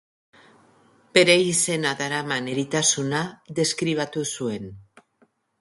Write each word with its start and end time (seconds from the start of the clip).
Bere 1.17 1.35
izena 1.49 1.91
daraman 2.01 2.49
eritasuna 2.55 3.21
deskribatu 3.61 4.29
zuen. 4.39 4.71